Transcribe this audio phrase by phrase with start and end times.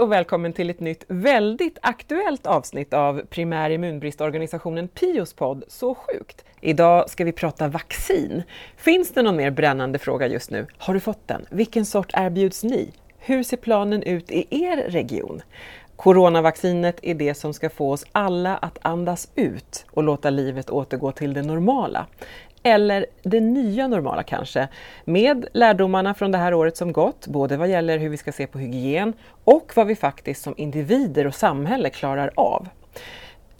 [0.00, 5.94] Hej och välkommen till ett nytt väldigt aktuellt avsnitt av primär immunbristorganisationen Pios podd Så
[5.94, 6.44] sjukt.
[6.60, 8.42] Idag ska vi prata vaccin.
[8.76, 10.66] Finns det någon mer brännande fråga just nu?
[10.78, 11.46] Har du fått den?
[11.50, 12.92] Vilken sort erbjuds ni?
[13.18, 15.42] Hur ser planen ut i er region?
[15.96, 21.12] Coronavaccinet är det som ska få oss alla att andas ut och låta livet återgå
[21.12, 22.06] till det normala
[22.62, 24.68] eller det nya normala kanske,
[25.04, 28.46] med lärdomarna från det här året som gått, både vad gäller hur vi ska se
[28.46, 29.12] på hygien
[29.44, 32.68] och vad vi faktiskt som individer och samhälle klarar av.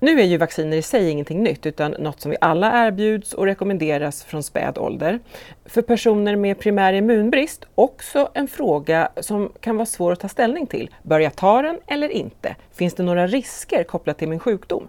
[0.03, 3.47] Nu är ju vacciner i sig ingenting nytt utan något som vi alla erbjuds och
[3.47, 5.19] rekommenderas från späd ålder.
[5.65, 10.67] För personer med primär immunbrist också en fråga som kan vara svår att ta ställning
[10.67, 10.91] till.
[11.03, 12.57] Bör jag ta den eller inte?
[12.73, 14.89] Finns det några risker kopplat till min sjukdom?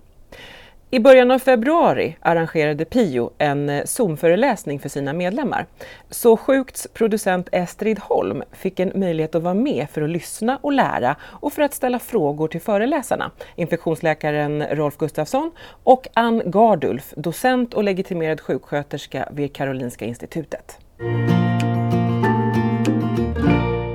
[0.94, 5.66] I början av februari arrangerade Pio en eh, Zoom-föreläsning för sina medlemmar.
[6.10, 10.74] Så Sjukts producent Estrid Holm fick en möjlighet att vara med för att lyssna och
[10.74, 13.32] lära och för att ställa frågor till föreläsarna.
[13.56, 15.52] Infektionsläkaren Rolf Gustafsson
[15.84, 20.78] och Ann Gardulf, docent och legitimerad sjuksköterska vid Karolinska institutet.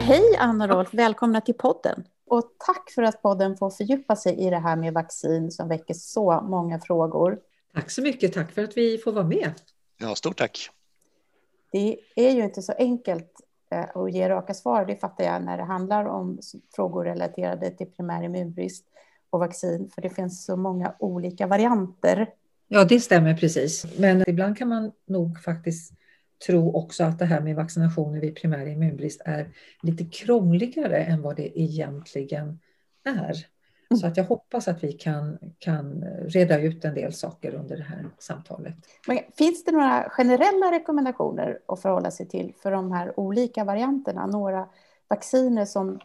[0.01, 2.05] Hej Ann och Rolf, välkomna till podden.
[2.27, 5.95] Och tack för att podden får fördjupa sig i det här med vaccin som väcker
[5.95, 7.39] så många frågor.
[7.75, 8.33] Tack så mycket.
[8.33, 9.53] Tack för att vi får vara med.
[9.99, 10.71] Ja, stort tack.
[11.73, 13.33] Det är ju inte så enkelt
[13.71, 16.39] eh, att ge raka svar, det fattar jag, när det handlar om
[16.77, 18.85] frågor relaterade till primär immunbrist
[19.31, 22.29] och vaccin, för det finns så många olika varianter.
[22.69, 23.87] Ja, det stämmer precis.
[23.99, 25.93] Men ibland kan man nog faktiskt
[26.47, 29.51] tro också att det här med vaccinationer vid primär immunbrist är
[29.83, 32.61] lite krångligare än vad det egentligen
[33.05, 33.47] är.
[33.91, 34.01] Mm.
[34.01, 37.83] Så att jag hoppas att vi kan, kan reda ut en del saker under det
[37.83, 38.75] här samtalet.
[39.07, 44.27] Men finns det några generella rekommendationer att förhålla sig till för de här olika varianterna?
[44.27, 44.69] Några
[45.09, 46.01] vacciner som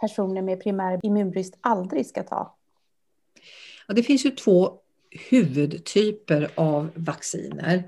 [0.00, 2.54] personer med primär immunbrist aldrig ska ta?
[3.88, 4.72] Ja, det finns ju två
[5.30, 7.84] huvudtyper av vacciner.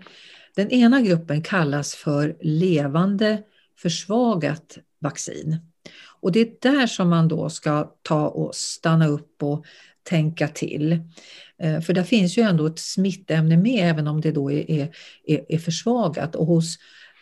[0.59, 3.43] Den ena gruppen kallas för levande
[3.83, 5.57] försvagat vaccin.
[6.21, 9.65] Och det är där som man då ska ta och stanna upp och
[10.03, 10.93] tänka till.
[11.63, 14.91] Eh, för där finns ju ändå ett smittämne med även om det då är, är,
[15.49, 16.35] är försvagat.
[16.35, 16.79] Och hos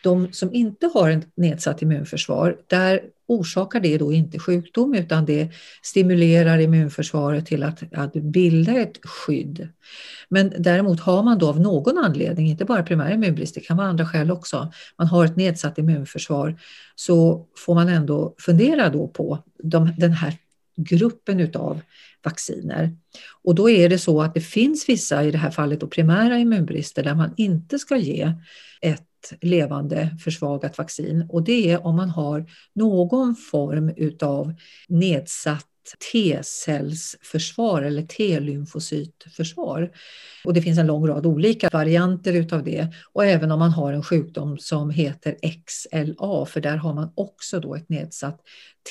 [0.07, 5.51] de som inte har ett nedsatt immunförsvar, där orsakar det då inte sjukdom utan det
[5.81, 9.69] stimulerar immunförsvaret till att, att bilda ett skydd.
[10.29, 13.87] Men däremot har man då av någon anledning, inte bara primär immunbrist, det kan vara
[13.87, 16.59] andra skäl också, man har ett nedsatt immunförsvar
[16.95, 20.33] så får man ändå fundera då på de, den här
[20.77, 21.81] gruppen utav
[22.23, 22.91] vacciner.
[23.43, 26.37] Och då är det så att det finns vissa, i det här fallet då primära
[26.37, 28.33] immunbrister, där man inte ska ge
[28.81, 29.06] ett
[29.41, 34.53] levande försvagat vaccin och det är om man har någon form utav
[34.87, 35.65] nedsatt
[36.11, 39.91] T-cellsförsvar eller T-lymfocytförsvar.
[40.45, 43.93] Och det finns en lång rad olika varianter utav det och även om man har
[43.93, 45.35] en sjukdom som heter
[45.65, 48.41] XLA för där har man också då ett nedsatt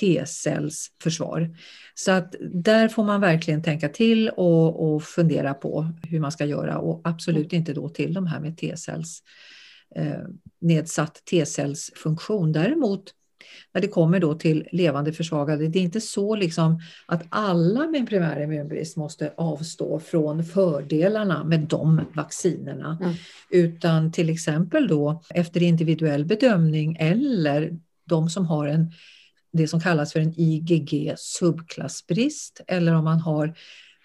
[0.00, 1.56] T-cellsförsvar.
[1.94, 6.44] Så att där får man verkligen tänka till och, och fundera på hur man ska
[6.44, 9.22] göra och absolut inte då till de här med T-cells
[10.60, 12.52] nedsatt T-cellsfunktion.
[12.52, 13.12] Däremot
[13.74, 18.08] när det kommer då till levande försvagade, det är inte så liksom att alla med
[18.08, 22.98] primär immunbrist måste avstå från fördelarna med de vaccinerna.
[23.00, 23.14] Mm.
[23.50, 28.92] Utan till exempel då efter individuell bedömning eller de som har en
[29.52, 33.54] det som kallas för en IgG subklassbrist eller om man har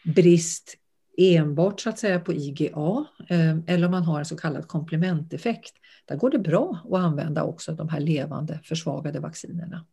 [0.04, 0.78] brist
[1.18, 5.74] enbart så att säga på IgA eh, eller om man har en så kallad komplementeffekt.
[6.06, 9.86] Där går det bra att använda också de här levande försvagade vaccinerna.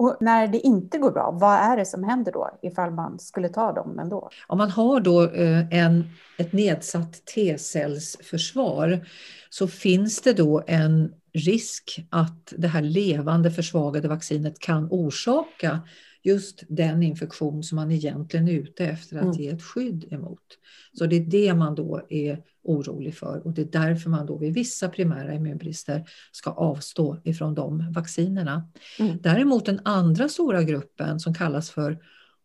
[0.00, 3.48] Och när det inte går bra, vad är det som händer då ifall man skulle
[3.48, 4.30] ta dem ändå?
[4.46, 9.06] Om man har då eh, en, ett nedsatt T-cellsförsvar
[9.50, 15.80] så finns det då en risk att det här levande försvagade vaccinet kan orsaka
[16.22, 19.36] just den infektion som man egentligen är ute efter att mm.
[19.36, 20.58] ge ett skydd emot.
[20.98, 24.36] Så det är det man då är orolig för och det är därför man då
[24.36, 28.70] vid vissa primära immunbrister ska avstå ifrån de vaccinerna.
[28.98, 29.18] Mm.
[29.22, 31.98] Däremot den andra stora gruppen som kallas för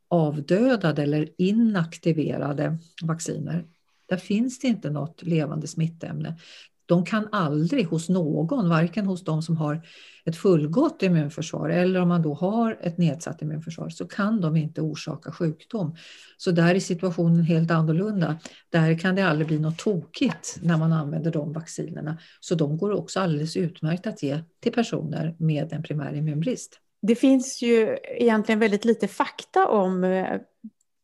[0.07, 3.65] avdödade eller inaktiverade vacciner,
[4.05, 6.37] där finns det inte något levande smittämne
[6.85, 9.81] de kan aldrig hos någon, varken hos de som har
[10.25, 14.81] ett fullgott immunförsvar eller om man då har ett nedsatt immunförsvar, så kan de inte
[14.81, 15.95] orsaka sjukdom.
[16.37, 18.37] Så där är situationen helt annorlunda.
[18.69, 22.17] Där kan det aldrig bli något tokigt när man använder de vaccinerna.
[22.39, 26.79] Så de går också alldeles utmärkt att ge till personer med en primär immunbrist.
[27.01, 30.39] Det finns ju egentligen väldigt lite fakta om eh,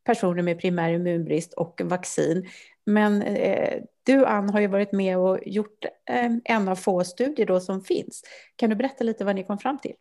[0.05, 2.45] personer med primär immunbrist och vaccin.
[2.85, 7.45] Men eh, du Ann har ju varit med och gjort eh, en av få studier
[7.45, 8.23] då som finns.
[8.55, 9.93] Kan du berätta lite vad ni kom fram till?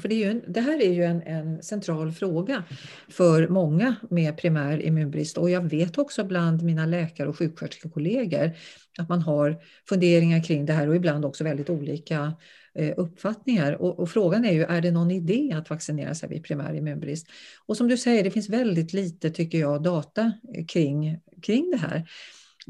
[0.00, 2.64] för det, en, det, här är ju en, en, central fråga
[3.08, 8.52] för många med primär immunbrist och jag vet också bland mina läkare och sjuksköterskekollegor
[8.98, 12.32] att man har funderingar kring det här och ibland också väldigt olika
[12.74, 13.72] eh, uppfattningar.
[13.82, 17.26] Och, och, frågan är ju, är det någon idé att vaccinera sig vid primär immunbrist?
[17.66, 20.32] Och som du säger, det finns väldigt lite, tycker jag, data
[20.68, 22.08] kring, kring det här.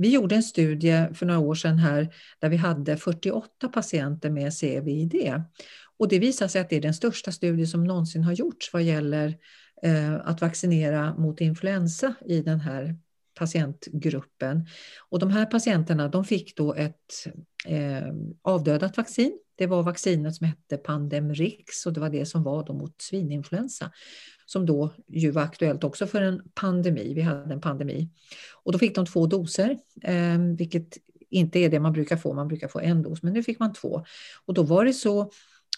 [0.00, 4.52] Vi gjorde en studie för några år sedan här där vi hade 48 patienter med
[4.60, 5.42] CVID
[5.98, 8.82] och det visar sig att det är den största studie som någonsin har gjorts vad
[8.82, 9.36] gäller
[9.82, 12.96] eh, att vaccinera mot influensa i den här
[13.34, 14.66] patientgruppen.
[15.10, 17.26] Och de här patienterna de fick då ett
[17.66, 18.12] eh,
[18.42, 19.38] avdödat vaccin.
[19.56, 23.90] Det var vaccinet som hette Pandemrix och det var det som var då mot svininfluensa
[24.52, 27.14] som då ju var aktuellt också för en pandemi.
[27.14, 28.08] Vi hade en pandemi.
[28.62, 30.98] Och då fick de två doser, eh, vilket
[31.30, 32.32] inte är det man brukar få.
[32.32, 34.04] Man brukar få en dos, men nu fick man två.
[34.46, 35.30] Och då var det så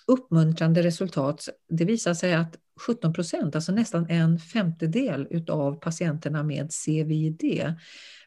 [0.07, 1.49] uppmuntrande resultat.
[1.69, 7.75] Det visade sig att 17 procent, alltså nästan en femtedel av patienterna med CVID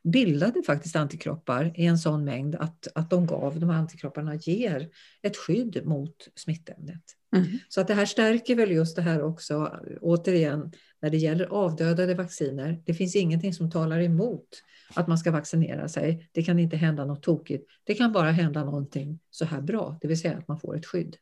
[0.04, 4.90] bildade faktiskt antikroppar i en sån mängd att, att de gav, de här antikropparna ger
[5.22, 7.04] ett skydd mot smittämnet.
[7.36, 7.48] Mm.
[7.70, 10.72] Så att det här stärker väl just det här också, återigen,
[11.02, 12.82] när det gäller avdödade vacciner.
[12.86, 14.48] Det finns ingenting som talar emot
[14.96, 16.30] att man ska vaccinera sig.
[16.32, 17.70] Det kan inte hända något tokigt.
[17.84, 20.86] Det kan bara hända någonting så här bra, det vill säga att man får ett
[20.86, 21.18] skydd.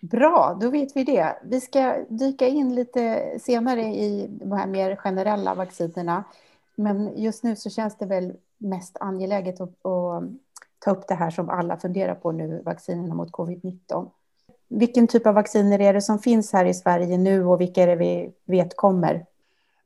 [0.00, 1.38] Bra, då vet vi det.
[1.44, 6.24] Vi ska dyka in lite senare i de här mer generella vaccinerna.
[6.76, 10.24] Men just nu så känns det väl mest angeläget att, att
[10.78, 14.10] ta upp det här som alla funderar på nu, vaccinerna mot covid-19.
[14.68, 17.86] Vilken typ av vacciner är det som finns här i Sverige nu och vilka är
[17.86, 19.24] det vi vet kommer?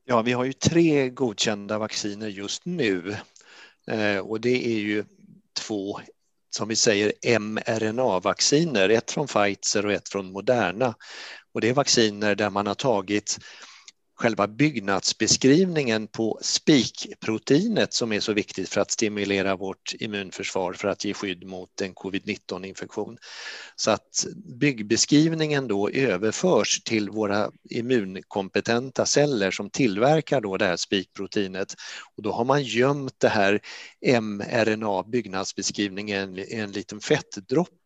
[0.04, 3.16] Ja, vi har ju tre godkända vacciner just nu
[3.86, 5.04] eh, och det är ju
[5.66, 6.00] två
[6.50, 10.94] som vi säger mRNA-vacciner, ett från Pfizer och ett från Moderna.
[11.52, 13.38] Och det är vacciner där man har tagit
[14.22, 21.04] själva byggnadsbeskrivningen på spikproteinet som är så viktigt för att stimulera vårt immunförsvar för att
[21.04, 23.16] ge skydd mot en covid-19 infektion.
[23.76, 24.26] Så att
[24.60, 31.74] byggbeskrivningen då överförs till våra immunkompetenta celler som tillverkar då det här spikproteinet
[32.16, 33.60] och då har man gömt det här
[34.20, 37.81] mRNA byggnadsbeskrivningen i en liten fettdroppe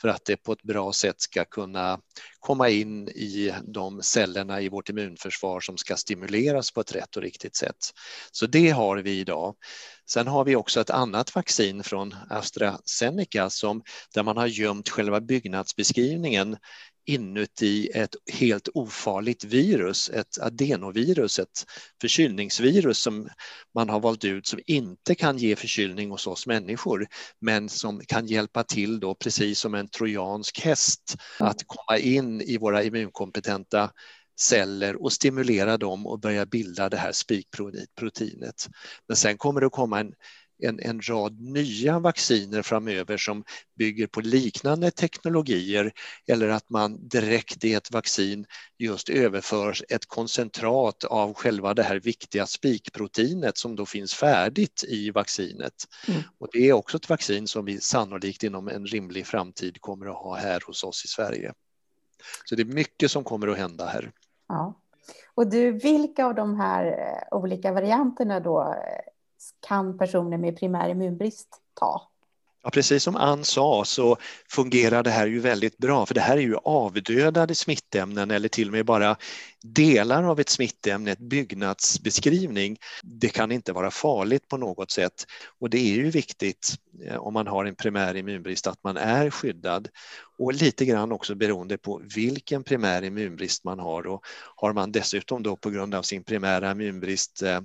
[0.00, 2.00] för att det på ett bra sätt ska kunna
[2.40, 7.22] komma in i de cellerna i vårt immunförsvar som ska stimuleras på ett rätt och
[7.22, 7.76] riktigt sätt.
[8.32, 9.54] Så det har vi idag.
[10.10, 13.82] Sen har vi också ett annat vaccin från AstraZeneca som,
[14.14, 16.56] där man har gömt själva byggnadsbeskrivningen
[17.06, 21.66] inuti ett helt ofarligt virus, ett adenovirus, ett
[22.00, 23.28] förkylningsvirus som
[23.74, 27.06] man har valt ut som inte kan ge förkylning hos oss människor,
[27.40, 32.58] men som kan hjälpa till då precis som en trojansk häst att komma in i
[32.58, 33.90] våra immunkompetenta
[34.40, 38.68] celler och stimulera dem och börja bilda det här spikproteinet.
[39.08, 40.12] Men sen kommer det att komma en
[40.58, 43.44] en, en rad nya vacciner framöver som
[43.78, 45.92] bygger på liknande teknologier
[46.26, 48.46] eller att man direkt i ett vaccin
[48.78, 55.10] just överför ett koncentrat av själva det här viktiga spikproteinet som då finns färdigt i
[55.10, 55.74] vaccinet.
[56.08, 56.22] Mm.
[56.38, 60.16] Och det är också ett vaccin som vi sannolikt inom en rimlig framtid kommer att
[60.16, 61.52] ha här hos oss i Sverige.
[62.44, 64.12] Så det är mycket som kommer att hända här.
[64.48, 64.80] Ja.
[65.34, 69.12] Och du, vilka av de här eh, olika varianterna då eh,
[69.68, 72.08] kan personer med primär immunbrist ta?
[72.66, 74.16] Ja, precis som Ann sa så
[74.50, 78.68] fungerar det här ju väldigt bra för det här är ju avdödade smittämnen eller till
[78.68, 79.16] och med bara
[79.62, 82.76] delar av ett smittämne, ett byggnadsbeskrivning.
[83.02, 85.26] Det kan inte vara farligt på något sätt
[85.60, 86.74] och det är ju viktigt
[87.04, 89.88] eh, om man har en primär immunbrist att man är skyddad
[90.38, 94.24] och lite grann också beroende på vilken primär immunbrist man har och
[94.56, 97.60] har man dessutom då på grund av sin primära immunbrist Eh,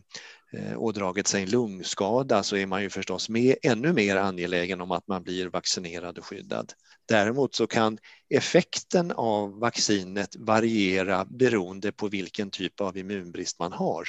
[0.54, 4.92] Eh, ådragit sig en lungskada så är man ju förstås med, ännu mer angelägen om
[4.92, 6.74] att man blir vaccinerad och skyddad.
[7.08, 7.98] Däremot så kan
[8.30, 14.08] effekten av vaccinet variera beroende på vilken typ av immunbrist man har.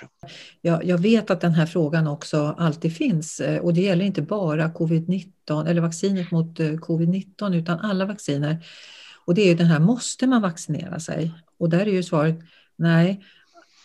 [0.60, 4.22] Ja, jag vet att den här frågan också alltid finns eh, och det gäller inte
[4.22, 8.64] bara covid-19 eller vaccinet mot eh, covid-19 utan alla vacciner.
[9.24, 11.32] Och det är den här, måste man vaccinera sig?
[11.58, 12.38] Och där är ju svaret
[12.76, 13.24] nej,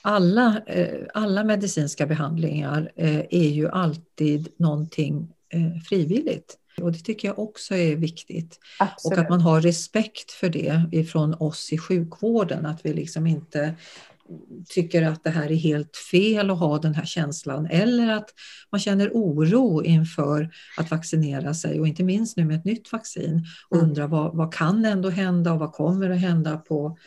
[0.08, 6.58] alla, eh, alla medicinska behandlingar eh, är ju alltid någonting eh, frivilligt.
[6.82, 8.60] Och det tycker jag också är viktigt.
[8.80, 9.18] Absolut.
[9.18, 13.76] Och att man har respekt för det ifrån oss i sjukvården, att vi liksom inte
[14.70, 18.30] tycker att det här är helt fel att ha den här känslan eller att
[18.72, 23.46] man känner oro inför att vaccinera sig och inte minst nu med ett nytt vaccin
[23.70, 23.90] och Mm.
[23.90, 26.98] undrar vad, vad kan ändå hända och vad kommer att hända på,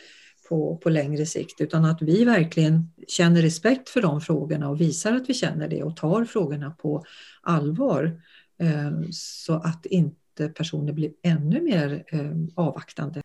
[0.50, 5.12] på, på längre sikt utan att vi verkligen känner respekt för de frågorna och visar
[5.12, 7.04] att vi känner det och tar frågorna på
[7.42, 8.20] allvar
[8.58, 13.22] ehm, så att inte personer blir ännu mer ehm, avvaktande.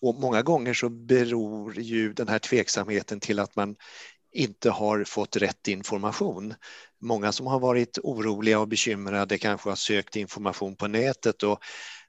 [0.00, 3.76] Och många gånger så beror ju den här tveksamheten till att man
[4.32, 6.54] inte har fått rätt information.
[7.00, 11.58] Många som har varit oroliga och bekymrade kanske har sökt information på nätet och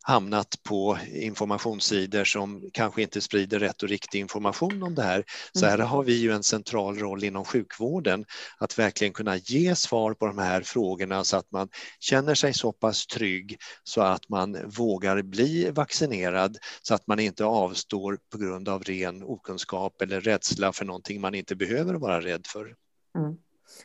[0.03, 5.23] hamnat på informationssidor som kanske inte sprider rätt och riktig information om det här.
[5.53, 8.25] Så här har vi ju en central roll inom sjukvården
[8.57, 12.71] att verkligen kunna ge svar på de här frågorna så att man känner sig så
[12.71, 18.69] pass trygg så att man vågar bli vaccinerad så att man inte avstår på grund
[18.69, 22.75] av ren okunskap eller rädsla för någonting man inte behöver vara rädd för.
[23.17, 23.37] Mm.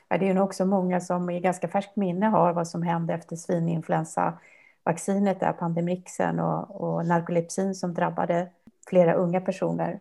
[0.09, 2.83] Ja, det är ju nog också många som i ganska färskt minne har vad som
[2.83, 3.37] hände efter
[4.95, 8.49] svininfluensavaccinet, där pandemrixen och, och narkolepsin som drabbade
[8.89, 10.01] flera unga personer.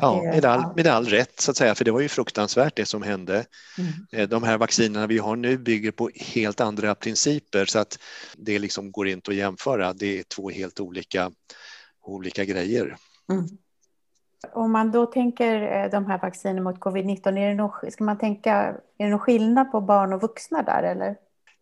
[0.00, 2.76] Ja, Det- med all, med all rätt så att säga, för det var ju fruktansvärt
[2.76, 3.44] det som hände.
[3.78, 3.92] Mm.
[4.12, 7.98] Eh, De här vaccinerna vi har nu bygger på helt andra principer så att
[8.36, 9.92] det liksom går inte att jämföra.
[9.92, 11.30] Det är två helt olika,
[12.02, 12.96] olika grejer.
[13.30, 13.44] Mm.
[14.52, 18.18] Om man då tänker eh, de här vaccinerna mot covid-19, är det någon, ska man
[18.18, 18.52] tänka,
[18.98, 21.16] är det någon skillnad på barn och vuxna där eller?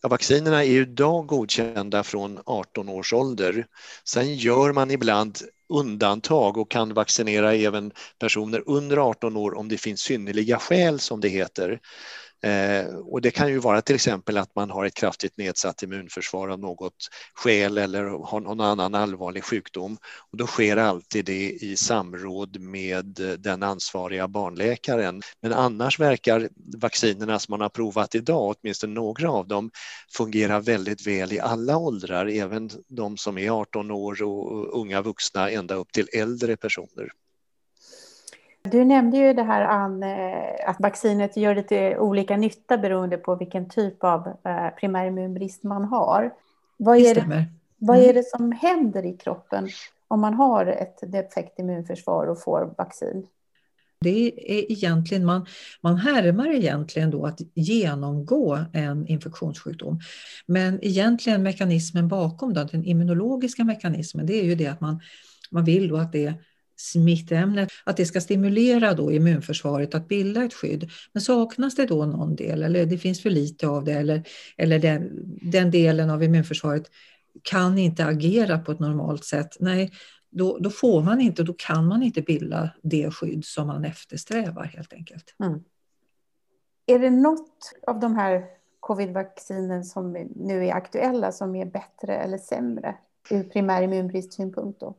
[0.05, 3.67] Ja, vaccinerna är ju idag godkända från 18 års ålder.
[4.05, 9.79] Sen gör man ibland undantag och kan vaccinera även personer under 18 år om det
[9.79, 11.81] finns synnerliga skäl som det heter.
[12.45, 16.49] Eh, och det kan ju vara till exempel att man har ett kraftigt nedsatt immunförsvar
[16.49, 16.95] av något
[17.35, 19.97] skäl eller har någon annan allvarlig sjukdom.
[20.31, 25.23] Och då sker alltid det i samråd med den ansvariga barnläkaren.
[25.43, 26.49] Men annars verkar
[26.79, 29.71] vaccinerna som man har provat idag, åtminstone några av dem,
[30.17, 35.51] fungera väldigt väl i alla åldrar, även de som är 18 år och unga vuxna
[35.51, 37.24] ända upp till äldre personer.
[38.71, 43.37] Du nämnde ju det här Ann, eh, att vaccinet gör lite olika nytta beroende på
[43.37, 46.31] vilken typ av eh, primärimmunbrist man har.
[46.77, 47.47] Vad är det,
[47.79, 48.11] vad Mm.
[48.11, 49.69] är det som händer i kroppen
[50.09, 53.27] om man har ett defekt immunförsvar och får vaccin?
[54.01, 55.47] Det är egentligen, man,
[55.81, 60.01] man härmar egentligen då att genomgå en infektionssjukdom.
[60.47, 65.01] Men egentligen mekanismen bakom då, den immunologiska mekanismen, det är ju det att man,
[65.51, 66.35] man vill då att det
[66.85, 70.91] smittämnet, att det ska stimulera då immunförsvaret att bilda ett skydd.
[71.13, 74.23] Men saknas det då någon del eller det finns för lite av det eller,
[74.57, 75.11] eller den,
[75.43, 76.91] den delen av immunförsvaret
[77.43, 79.91] kan inte agera på ett normalt sätt, nej,
[80.31, 84.65] då, då får man inte, då kan man inte bilda det skydd som man eftersträvar
[84.65, 85.35] helt enkelt.
[85.45, 85.61] Mm.
[86.87, 88.45] Är det något av de här
[88.81, 92.97] covidvaccinen som nu är aktuella som är bättre eller sämre
[93.31, 94.97] ur primär immunbristsynpunkt då?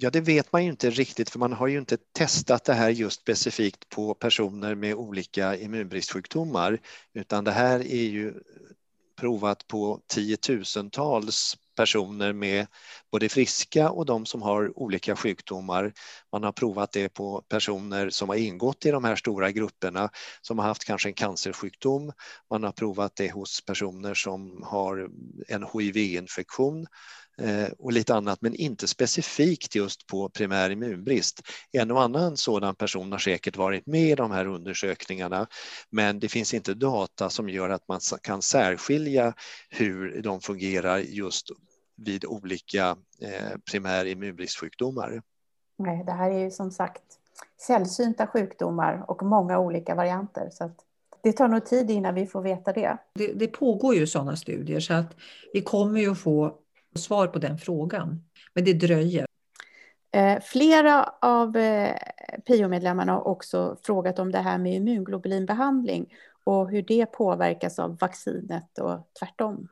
[0.00, 2.90] Ja, det vet man ju inte riktigt för man har ju inte testat det här
[2.90, 6.80] just specifikt på personer med olika immunbristsjukdomar
[7.14, 8.34] utan det här är ju
[9.20, 12.66] provat på tiotusentals personer med
[13.12, 15.92] både friska och de som har olika sjukdomar.
[16.32, 20.10] Man har provat det på personer som har ingått i de här stora grupperna
[20.42, 22.12] som har haft kanske en cancersjukdom.
[22.50, 25.08] Man har provat det hos personer som har
[25.48, 26.86] en HIV-infektion
[27.38, 31.40] eh, och lite annat, men inte specifikt just på primär immunbrist.
[31.72, 35.46] En och annan sådan person har säkert varit med i de här undersökningarna,
[35.90, 39.34] men det finns inte data som gör att man kan särskilja
[39.70, 41.50] hur de fungerar just
[41.98, 45.22] vid olika eh, primär immunbristsjukdomar.
[45.76, 47.02] Nej, det här är ju som sagt
[47.66, 50.48] sällsynta sjukdomar och många olika varianter.
[50.52, 50.84] Så att
[51.22, 52.98] det tar nog tid innan vi får veta det.
[53.14, 55.16] Det, det pågår ju sådana studier så att
[55.52, 56.58] vi kommer ju att få
[56.94, 58.24] svar på den frågan.
[58.54, 59.26] Men det dröjer.
[60.12, 61.96] Eh, flera av eh,
[62.46, 66.14] PIO-medlemmarna har också frågat om det här med immunglobulinbehandling
[66.44, 69.68] och hur det påverkas av vaccinet och tvärtom.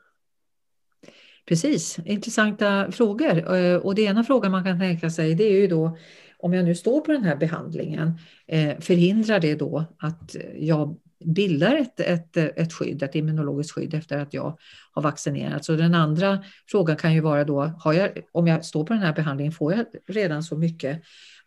[1.49, 3.57] Precis, intressanta frågor.
[3.57, 5.99] Eh, och det ena frågan man kan tänka sig det är ju då
[6.38, 11.76] om jag nu står på den här behandlingen, eh, förhindrar det då att jag bildar
[11.76, 14.59] ett, ett, ett skydd, ett immunologiskt skydd efter att jag
[14.93, 15.69] har vaccinerats?
[15.69, 19.03] Och den andra frågan kan ju vara då, har jag, om jag står på den
[19.03, 21.03] här behandlingen, får jag redan så mycket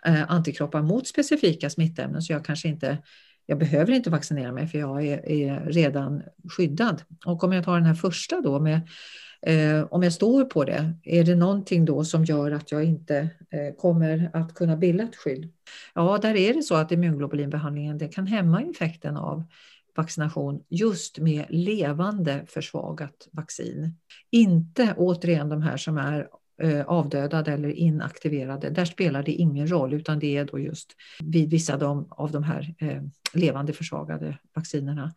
[0.06, 2.98] eh, antikroppar mot specifika smittämnen så jag kanske inte
[3.46, 7.02] jag behöver inte vaccinera mig för jag är, är redan skyddad.
[7.26, 8.82] Och om jag tar den här första då med
[9.42, 13.18] Eh, om jag står på det, är det någonting då som gör att jag inte
[13.50, 15.52] eh, kommer att kunna bilda ett skydd?
[15.96, 19.44] Ja, där är det så att immunglobulinbehandlingen det kan hämma effekten av
[19.96, 23.96] vaccination just med levande försvagat vaccin.
[24.32, 26.28] Inte återigen de här som är
[26.62, 28.70] eh, avdödade eller inaktiverade.
[28.70, 31.74] Där spelar det ingen roll utan det är då just vid vissa
[32.10, 33.02] av de här eh,
[33.34, 35.14] levande försvagade vaccinerna.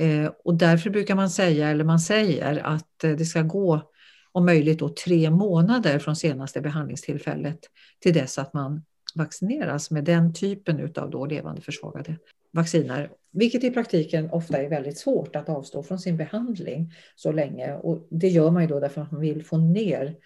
[0.00, 3.90] Eh, och därför brukar man säga, eller man säger att det ska gå
[4.32, 7.58] om möjligt då tre månader från senaste behandlingstillfället
[8.00, 8.82] till dess att man
[9.14, 12.16] vaccineras med den typen av då levande försvagade
[12.52, 13.10] vacciner.
[13.32, 17.74] Vilket i praktiken ofta är väldigt svårt att avstå från sin behandling så länge.
[17.74, 20.16] Och det gör man ju då därför att man vill få ner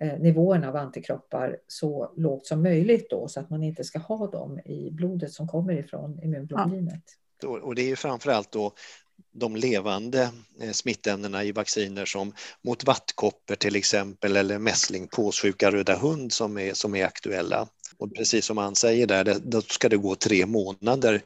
[0.00, 4.30] eh, nivåerna av antikroppar så lågt som möjligt då, så att man inte ska ha
[4.30, 7.02] dem i blodet som kommer ifrån immunglobulinet.
[7.42, 7.48] Ja.
[7.48, 8.72] Och det är ju framförallt då
[9.34, 12.32] de levande eh, smittämnena i vacciner som
[12.64, 17.68] mot vattkoppor till exempel eller mässling, påssjuka, röda hund som är, som är aktuella.
[17.98, 21.22] Och precis som han säger där, då ska det gå tre månader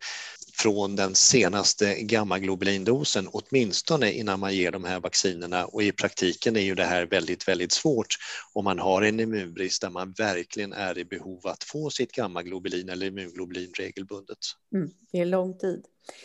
[0.63, 5.65] från den senaste gammaglobulindosen, åtminstone innan man ger de här vaccinerna.
[5.65, 8.17] Och i praktiken är ju det här väldigt, väldigt svårt
[8.53, 12.89] om man har en immunbrist där man verkligen är i behov att få sitt gammaglobulin
[12.89, 14.39] eller immunglobulin regelbundet.
[14.75, 15.85] Mm, det är lång tid.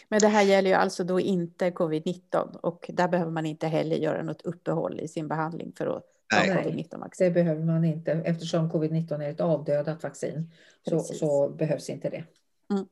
[0.10, 3.96] Men det här gäller ju alltså då inte covid-19 och där behöver man inte heller
[3.96, 8.72] göra något uppehåll i sin behandling för att Nej, covid-19 det behöver man inte eftersom
[8.72, 10.52] covid-19 är ett avdödat vaccin.
[10.90, 12.24] Så, så behövs inte det.
[12.72, 12.86] Mm.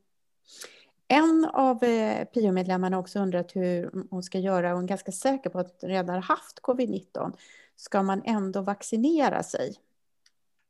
[1.11, 4.73] En av eh, PIO-medlemmarna har också undrat hur hon ska göra.
[4.73, 7.33] Hon är ganska säker på att hon redan har haft covid-19.
[7.75, 9.75] Ska man ändå vaccinera sig?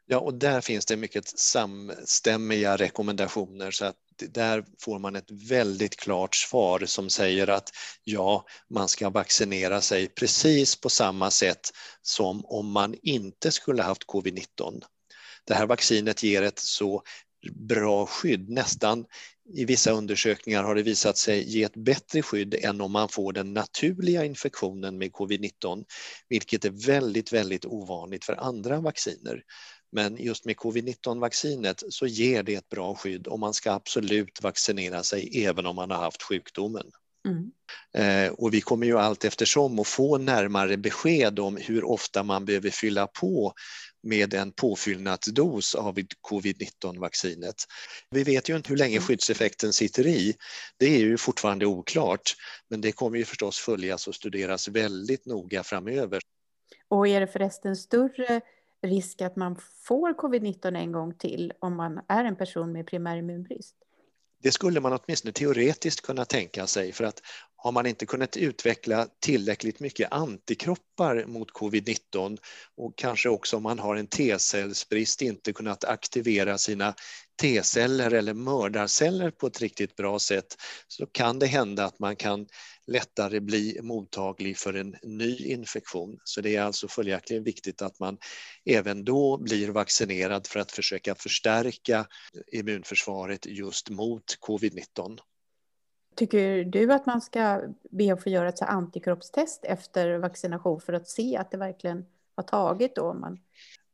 [0.05, 3.95] Ja, och där finns det mycket samstämmiga rekommendationer så att
[4.29, 7.69] där får man ett väldigt klart svar som säger att
[8.03, 11.69] ja, man ska vaccinera sig precis på samma sätt
[12.01, 14.81] som om man inte skulle haft covid-19.
[15.45, 17.03] Det här vaccinet ger ett så
[17.51, 19.05] bra skydd, nästan
[19.53, 23.33] i vissa undersökningar har det visat sig ge ett bättre skydd än om man får
[23.33, 25.83] den naturliga infektionen med covid-19,
[26.29, 29.44] vilket är väldigt, väldigt ovanligt för andra vacciner.
[29.92, 35.03] Men just med covid-19-vaccinet så ger det ett bra skydd och man ska absolut vaccinera
[35.03, 36.85] sig även om man har haft sjukdomen.
[37.27, 37.51] Mm.
[37.94, 42.46] Eh, och vi kommer ju allt eftersom att få närmare besked om hur ofta man
[42.46, 43.53] behöver fylla på
[44.03, 47.55] med en påfyllnadsdos av covid-19-vaccinet.
[48.09, 49.03] Vi vet ju inte hur länge mm.
[49.03, 50.35] skyddseffekten sitter i.
[50.77, 52.35] Det är ju fortfarande oklart,
[52.70, 56.22] men det kommer ju förstås följas och studeras väldigt noga framöver.
[56.87, 58.42] Och är det förresten större
[58.81, 63.18] risk att man får covid-19 en gång till om man är en person med primär
[63.18, 63.75] immunbrist?
[64.44, 67.22] Det skulle man åtminstone teoretiskt kunna tänka sig för att
[67.63, 72.37] har man inte kunnat utveckla tillräckligt mycket antikroppar mot covid-19
[72.77, 76.95] och kanske också om man har en T-cellsbrist inte kunnat aktivera sina
[77.41, 82.47] T-celler eller mördarceller på ett riktigt bra sätt så kan det hända att man kan
[82.87, 86.19] lättare bli mottaglig för en ny infektion.
[86.24, 88.17] Så det är alltså följaktligen viktigt att man
[88.65, 92.07] även då blir vaccinerad för att försöka förstärka
[92.51, 95.17] immunförsvaret just mot covid-19.
[96.15, 101.07] Tycker du att man ska be att få göra ett antikroppstest efter vaccination för att
[101.07, 103.13] se att det verkligen har tagit då?
[103.13, 103.39] Man...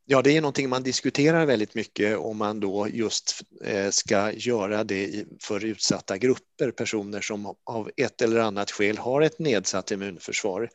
[0.09, 4.83] Ja, det är någonting man diskuterar väldigt mycket om man då just eh, ska göra
[4.83, 10.69] det för utsatta grupper, personer som av ett eller annat skäl har ett nedsatt immunförsvar.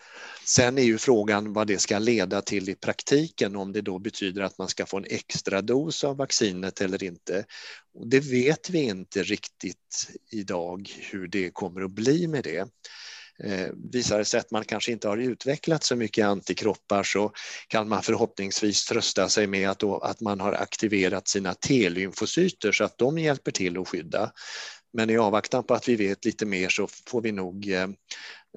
[0.47, 4.43] Sen är ju frågan vad det ska leda till i praktiken, om det då betyder
[4.43, 7.45] att man ska få en extra dos av vaccinet eller inte.
[7.95, 12.69] Och det vet vi inte riktigt idag hur det kommer att bli med det.
[13.45, 17.33] Eh, visar det sig att man kanske inte har utvecklat så mycket antikroppar så
[17.69, 22.85] kan man förhoppningsvis trösta sig med att, då, att man har aktiverat sina T-lymfocyter så
[22.85, 24.33] att de hjälper till att skydda.
[24.93, 27.89] Men i avvaktan på att vi vet lite mer så får vi nog eh,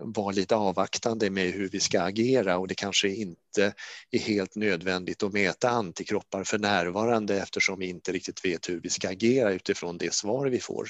[0.01, 3.73] vara lite avvaktande med hur vi ska agera och det kanske inte
[4.11, 8.89] är helt nödvändigt att mäta antikroppar för närvarande eftersom vi inte riktigt vet hur vi
[8.89, 10.89] ska agera utifrån det svar vi får.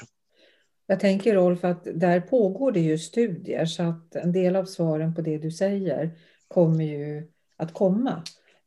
[0.87, 5.15] Jag tänker Rolf att där pågår det ju studier så att en del av svaren
[5.15, 6.11] på det du säger
[6.47, 8.23] kommer ju att komma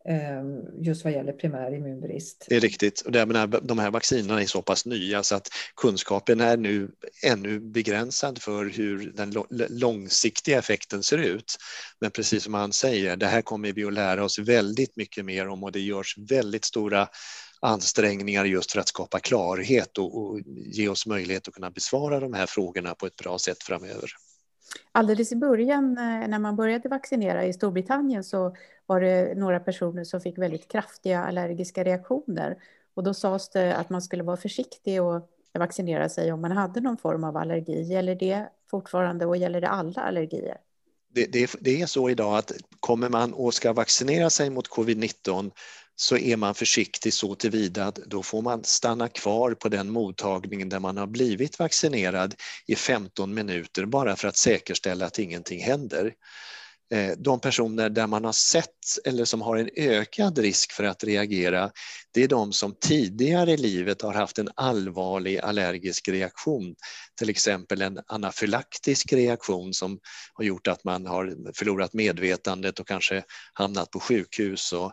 [0.09, 0.45] eh,
[0.81, 2.47] just vad gäller primär immunbrist.
[2.49, 3.01] Det är riktigt.
[3.01, 3.13] Och
[3.63, 6.91] de här vaccinerna är så pass nya så att kunskapen är nu
[7.25, 9.35] ännu begränsad för hur den
[9.69, 11.57] långsiktiga effekten ser ut.
[12.01, 15.49] Men precis som han säger, det här kommer vi att lära oss väldigt mycket mer
[15.49, 17.09] om och det görs väldigt stora
[17.61, 22.35] ansträngningar just för att skapa klarhet och, och, ge oss möjlighet att kunna besvara de
[22.35, 24.11] här frågorna på ett bra sätt framöver.
[24.93, 30.05] Alldeles i början eh, när man började vaccinera i Storbritannien så var det några personer
[30.05, 32.57] som fick väldigt kraftiga allergiska reaktioner.
[32.95, 36.81] Och då sades det att man skulle vara försiktig och vaccinera sig om man hade
[36.81, 37.83] någon form av allergi.
[37.83, 40.57] Gäller det fortfarande och gäller det alla allergier?
[41.19, 45.51] Det, det, det är så idag att kommer man och ska vaccinera sig mot covid-19
[45.97, 50.69] så är man försiktig så tillvida att då får man stanna kvar på den mottagningen
[50.69, 52.35] där man har blivit vaccinerad
[52.67, 56.15] i 15 minuter bara för att säkerställa att ingenting händer.
[56.91, 58.69] Eh, de personer där man har sett
[59.05, 61.71] eller som har en ökad risk för att reagera,
[62.15, 66.75] det är de som tidigare i livet har haft en allvarlig allergisk reaktion,
[67.19, 69.99] till exempel en anafylaktisk reaktion som
[70.35, 74.73] har gjort att man har förlorat medvetandet och kanske hamnat på sjukhus.
[74.73, 74.93] Och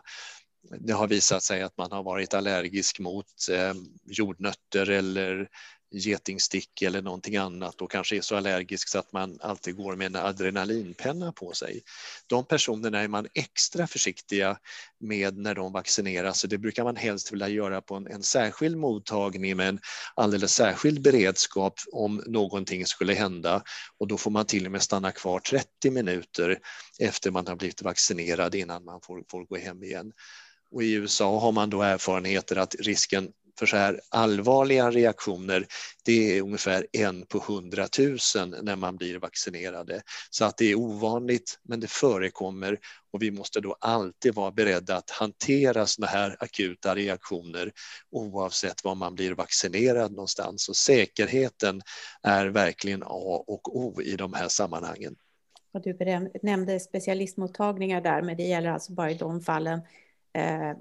[0.80, 5.48] det har visat sig att man har varit allergisk mot eh, jordnötter eller
[5.90, 10.06] getingstick eller någonting annat och kanske är så allergisk så att man alltid går med
[10.06, 11.82] en adrenalinpenna på sig.
[12.26, 14.58] De personerna är man extra försiktiga
[15.00, 16.40] med när de vaccineras.
[16.40, 19.80] Så det brukar man helst vilja göra på en, en särskild mottagning med en
[20.14, 23.62] alldeles särskild beredskap om någonting skulle hända
[23.98, 26.58] och då får man till och med stanna kvar 30 minuter
[26.98, 30.12] efter man har blivit vaccinerad innan man får, får gå hem igen.
[30.70, 35.66] Och I USA har man då erfarenheter att risken för så här allvarliga reaktioner,
[36.04, 40.02] det är ungefär en på hundratusen när man blir vaccinerade.
[40.30, 42.78] Så att det är ovanligt, men det förekommer
[43.12, 47.72] och vi måste då alltid vara beredda att hantera sådana här akuta reaktioner
[48.10, 50.68] oavsett var man blir vaccinerad någonstans.
[50.68, 51.82] Och säkerheten
[52.22, 55.16] är verkligen A och O i de här sammanhangen.
[55.72, 55.96] Och du
[56.42, 59.80] nämnde specialistmottagningar där, men det gäller alltså bara i de fallen
[60.32, 60.72] eh,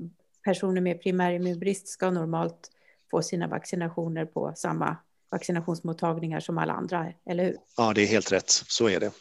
[0.46, 2.72] personer med primär immunbrist ska normalt
[3.12, 4.98] få sina vaccinationer på samma
[5.32, 7.58] vaccinationsmottagningar som alla andra, eller hur?
[7.78, 8.50] Ja, det är helt rätt.
[8.50, 9.12] Så är det.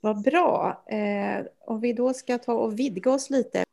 [0.00, 0.84] Vad bra.
[0.86, 3.64] Eh, om vi då ska ta och vidga oss lite.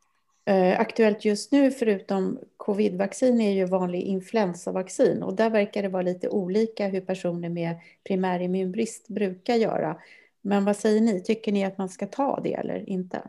[0.46, 5.22] Eh, aktuellt just nu, förutom covidvaccin, är ju vanlig influensavaccin.
[5.22, 9.96] Och där verkar det vara lite olika hur personer med primär immunbrist brukar göra.
[10.42, 11.22] Men vad säger ni?
[11.22, 13.22] Tycker ni att man ska ta det eller inte?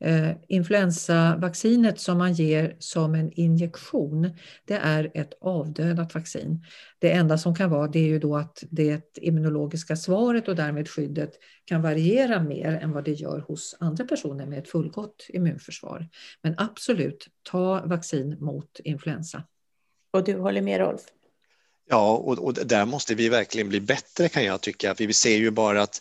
[0.00, 4.30] Eh, influensavaccinet som man ger som en injektion,
[4.64, 6.64] det är ett avdödat vaccin.
[6.98, 10.88] Det enda som kan vara det är ju då att det immunologiska svaret och därmed
[10.88, 11.30] skyddet
[11.64, 16.08] kan variera mer än vad det gör hos andra personer med ett fullgott immunförsvar.
[16.42, 19.42] Men absolut, ta vaccin mot influensa.
[20.10, 21.02] Och du håller med Rolf?
[21.88, 24.94] Ja, och, och där måste vi verkligen bli bättre kan jag tycka.
[24.98, 26.00] Vi ser ju bara att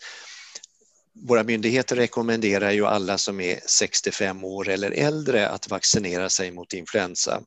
[1.24, 6.74] våra myndigheter rekommenderar ju alla som är 65 år eller äldre att vaccinera sig mot
[6.74, 7.42] influensa.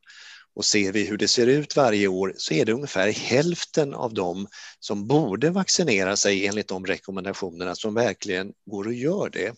[0.54, 4.14] Och ser vi hur det ser ut varje år så är det ungefär hälften av
[4.14, 4.46] dem
[4.80, 9.54] som borde vaccinera sig enligt de rekommendationerna som verkligen går och gör det.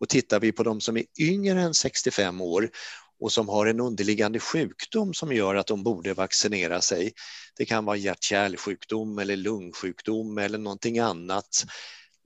[0.00, 2.70] Och tittar vi på de som är yngre än 65 år
[3.20, 7.12] och som har en underliggande sjukdom som gör att de borde vaccinera sig.
[7.56, 11.64] Det kan vara hjärt-kärlsjukdom eller lungsjukdom eller någonting annat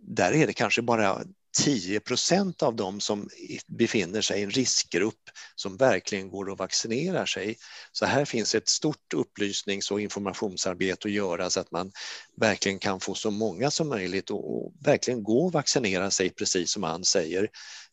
[0.06, 1.24] där är det kanske bara
[1.58, 3.28] 10 procent av dem som
[3.66, 5.20] befinner sig i en riskgrupp
[5.54, 7.56] som verkligen går och vaccinerar sig.
[7.92, 11.92] Så här finns ett stort upplysnings och informationsarbete att göra så att man
[12.40, 16.82] verkligen kan få så många som möjligt och, verkligen gå och vaccinera sig precis som
[16.82, 17.48] han säger.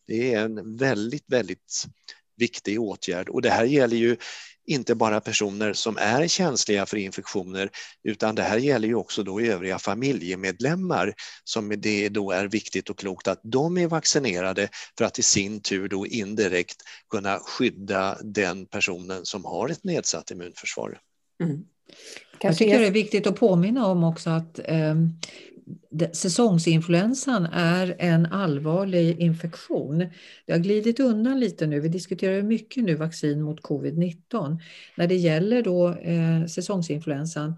[0.08, 1.86] Det är en väldigt, väldigt
[2.38, 4.18] viktig åtgärd och det här gäller ju
[4.66, 7.70] inte bara personer som är känsliga för infektioner
[8.04, 12.98] utan det här gäller ju också då övriga familjemedlemmar som det då är viktigt och
[12.98, 16.78] klokt att de är vaccinerade för att i sin tur då indirekt
[17.10, 21.00] kunna skydda den personen som har ett nedsatt immunförsvar.
[21.44, 21.64] Mm.
[22.42, 24.96] Jag tycker det är viktigt att påminna om också att eh,
[26.14, 30.06] säsongsinfluensan är en allvarlig infektion.
[30.46, 31.80] Det har glidit undan lite nu.
[31.80, 34.60] Vi diskuterar mycket nu vaccin mot covid-19.
[34.98, 37.56] När det gäller då eh, säsongsinfluensan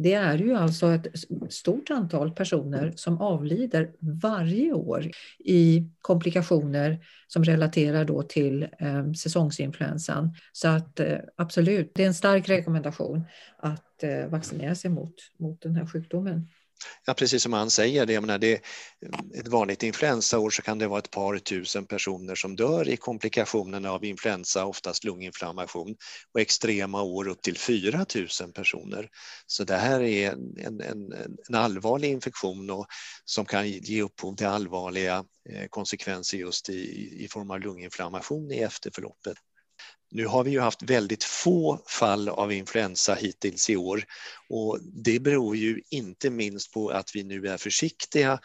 [0.00, 1.06] det är ju alltså ett
[1.48, 6.98] stort antal personer som avlider varje år i komplikationer
[7.28, 10.34] som relaterar då till eh, säsongsinfluensan.
[10.52, 13.24] Så att eh, absolut, det är en stark rekommendation
[13.56, 16.48] att eh, vaccinera sig mot, mot den här sjukdomen.
[17.06, 18.62] Ja, precis som han säger, det, jag menar, det,
[19.34, 23.90] ett vanligt influensaår så kan det vara ett par tusen personer som dör i komplikationerna
[23.90, 25.96] av influensa, oftast lunginflammation,
[26.34, 28.06] och extrema år upp till 4
[28.40, 29.08] 000 personer.
[29.46, 31.12] Så det här är en, en,
[31.48, 32.86] en allvarlig infektion och,
[33.24, 38.58] som kan ge upphov till allvarliga eh, konsekvenser just i, i form av lunginflammation i
[38.58, 39.38] efterförloppet.
[40.10, 44.04] Nu har vi ju haft väldigt få fall av influensa hittills i år
[44.48, 48.38] och det beror ju inte minst på att vi nu är försiktiga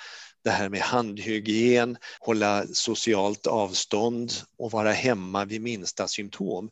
[0.43, 6.69] det här med handhygien, hålla socialt avstånd och vara hemma vid minsta symptom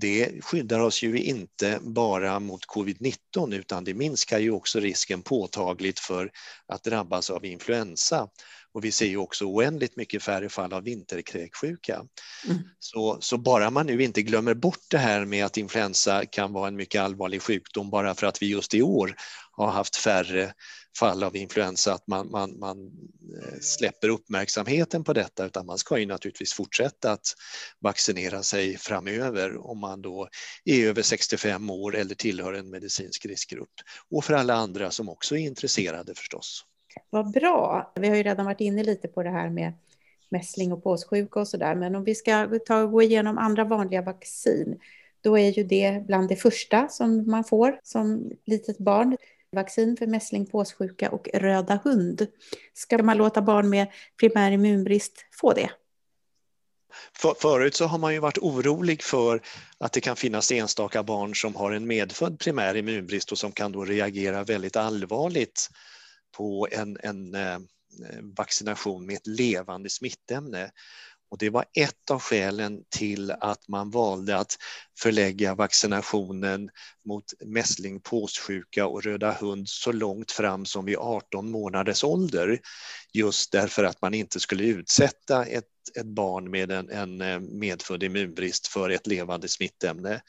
[0.00, 5.98] det skyddar oss ju inte bara mot covid-19 utan det minskar ju också risken påtagligt
[5.98, 6.30] för
[6.66, 8.28] att drabbas av influensa.
[8.74, 11.94] Och vi ser ju också oändligt mycket färre fall av vinterkräksjuka.
[12.46, 12.58] Mm.
[12.78, 16.68] Så, så bara man nu inte glömmer bort det här med att influensa kan vara
[16.68, 19.14] en mycket allvarlig sjukdom bara för att vi just i år
[19.52, 20.52] har haft färre
[20.98, 22.78] fall av influensa, att man, man, man
[23.42, 27.26] eh, släpper uppmärksamheten på detta, utan man ska ju naturligtvis fortsätta att
[27.80, 30.28] vaccinera sig framöver om man då
[30.64, 33.72] är över 65 år eller tillhör en medicinsk riskgrupp.
[34.10, 36.64] Och för alla andra som också är intresserade förstås.
[37.10, 37.92] Vad bra.
[37.94, 39.72] Vi har ju redan varit inne lite på det här med
[40.28, 43.64] mässling och påssjuka och så där, men om vi ska ta och gå igenom andra
[43.64, 44.78] vanliga vaccin,
[45.20, 49.16] då är ju det bland det första som man får som litet barn
[49.56, 52.26] vaccin för mässling, påssjuka och röda hund.
[52.74, 53.86] Ska man låta barn med
[54.20, 55.70] primär immunbrist få det?
[57.12, 59.40] För, förut så har man ju varit orolig för
[59.78, 63.72] att det kan finnas enstaka barn som har en medfödd primär immunbrist och som kan
[63.72, 65.70] då reagera väldigt allvarligt
[66.32, 67.58] på en, en eh,
[68.36, 70.70] vaccination med ett levande smittämne.
[71.32, 74.56] Och det var ett av skälen till att man valde att
[74.98, 76.70] förlägga vaccinationen
[77.04, 82.60] mot mässling, påssjuka och röda hund så långt fram som vid 18 månaders ålder.
[83.12, 85.64] Just därför att man inte skulle utsätta ett,
[85.98, 90.20] ett barn med en, en eh, medfödd immunbrist för ett levande smittämne.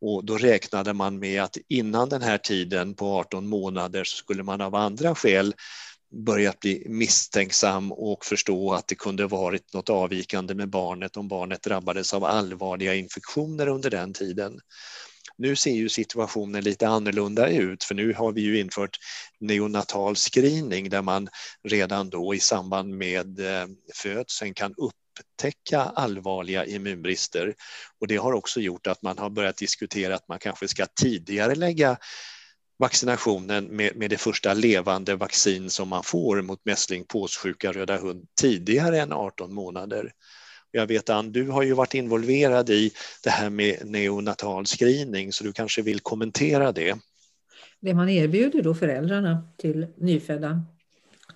[0.00, 4.42] Och då räknade man med att innan den här tiden på 18 månader så skulle
[4.42, 5.54] man av andra skäl
[6.14, 11.62] börjat bli misstänksam och förstå att det kunde varit något avvikande med barnet om barnet
[11.62, 14.60] drabbades av allvarliga infektioner under den tiden.
[15.36, 18.98] Nu ser ju situationen lite annorlunda ut för nu har vi ju infört
[19.40, 21.28] neonatal screening där man
[21.68, 24.74] redan då i samband med eh, födseln kan
[25.20, 27.54] upptäcka allvarliga immunbrister.
[28.00, 31.54] Och det har också gjort att man har börjat diskutera att man kanske ska tidigare
[31.54, 31.96] lägga
[32.78, 38.26] vaccinationen med, med det första levande vaccin som man får mot mässling, påssjuka, röda hund
[38.40, 40.12] tidigare än 18 månader.
[40.70, 45.44] Jag vet Ann, du har ju varit involverad i det här med neonatal screening så
[45.44, 46.98] du kanske vill kommentera det.
[47.80, 50.64] Det man erbjuder då föräldrarna till nyfödda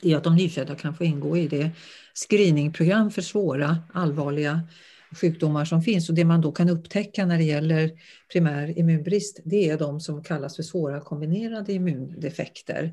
[0.03, 1.71] är att de nyfödda kan få ingå i det
[2.15, 4.63] screeningprogram för svåra allvarliga
[5.21, 7.91] sjukdomar som finns och det man då kan upptäcka när det gäller
[8.33, 12.93] primär immunbrist det är de som kallas för svåra kombinerade immundefekter.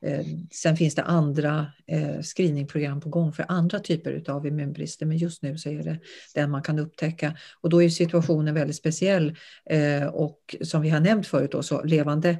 [0.00, 5.16] Eh, sen finns det andra eh, screeningprogram på gång för andra typer av immunbrister men
[5.16, 5.98] just nu så är det
[6.34, 9.36] den man kan upptäcka och då är situationen väldigt speciell
[9.70, 12.38] eh, och som vi har nämnt förut då, så levande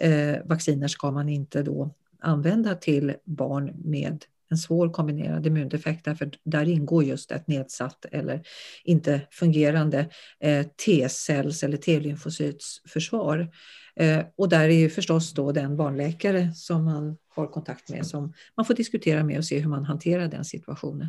[0.00, 6.30] eh, vacciner ska man inte då använda till barn med en svår kombinerad immundefekt därför
[6.44, 8.42] där ingår just ett nedsatt eller
[8.84, 13.48] inte fungerande eh, T-cells eller T-lymfocytsförsvar.
[13.96, 18.32] Eh, och där är ju förstås då den barnläkare som man har kontakt med som
[18.56, 21.08] man får diskutera med och se hur man hanterar den situationen.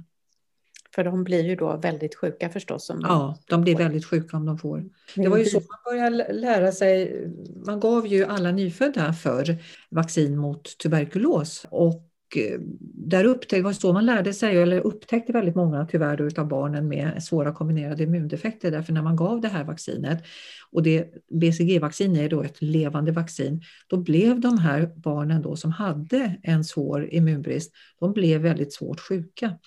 [0.97, 2.89] För de blir ju då väldigt sjuka förstås.
[2.89, 4.85] Om ja, de blir väldigt sjuka om de får.
[5.15, 7.23] Det var ju så man började lära sig.
[7.65, 9.57] Man gav ju alla nyfödda för
[9.89, 12.03] vaccin mot tuberkulos och
[12.35, 12.59] Eh,
[12.93, 17.23] där upptäckte, var så man lärde sig, eller upptäckte väldigt många tyvärr av barnen med
[17.23, 18.71] svåra kombinerade immundefekter.
[18.71, 20.23] Därför när man gav det här vaccinet,
[20.71, 25.71] och det BCG-vaccin är då ett levande vaccin, då blev de här barnen då som
[25.71, 29.57] hade en svår immunbrist, de blev väldigt svårt sjuka.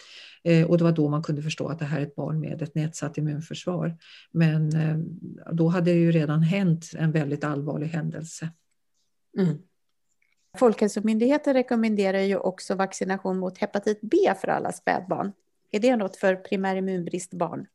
[0.45, 2.63] Eh, och det var då man kunde förstå att det här är ett barn med
[2.63, 3.97] ett nedsatt immunförsvar.
[4.33, 4.99] Men eh,
[5.53, 8.51] då hade det ju redan hänt en väldigt allvarlig händelse.
[9.39, 9.59] Mm.
[10.59, 15.33] Folkhälsomyndigheten rekommenderar ju också vaccination mot hepatit B för alla spädbarn.
[15.71, 17.67] Är det något för primär immunbristbarn?